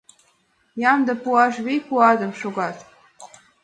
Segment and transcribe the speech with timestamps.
[0.91, 2.77] Ямде пуаш вий-куатым шогат